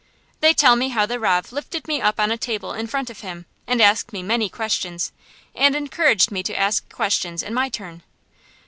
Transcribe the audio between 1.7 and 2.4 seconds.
me up on a